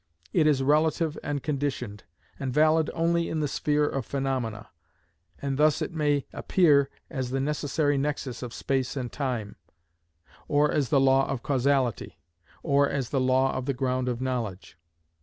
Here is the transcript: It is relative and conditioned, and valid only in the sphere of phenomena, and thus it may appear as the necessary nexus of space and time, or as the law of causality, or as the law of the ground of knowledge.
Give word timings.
It 0.33 0.47
is 0.47 0.63
relative 0.63 1.15
and 1.21 1.43
conditioned, 1.43 2.05
and 2.39 2.51
valid 2.51 2.89
only 2.95 3.29
in 3.29 3.39
the 3.39 3.47
sphere 3.47 3.87
of 3.87 4.03
phenomena, 4.03 4.69
and 5.39 5.59
thus 5.59 5.79
it 5.79 5.93
may 5.93 6.25
appear 6.33 6.89
as 7.11 7.29
the 7.29 7.39
necessary 7.39 7.99
nexus 7.99 8.41
of 8.41 8.51
space 8.51 8.97
and 8.97 9.11
time, 9.11 9.57
or 10.47 10.71
as 10.71 10.89
the 10.89 10.99
law 10.99 11.27
of 11.27 11.43
causality, 11.43 12.17
or 12.63 12.89
as 12.89 13.09
the 13.11 13.21
law 13.21 13.53
of 13.53 13.67
the 13.67 13.75
ground 13.75 14.09
of 14.09 14.21
knowledge. 14.21 14.75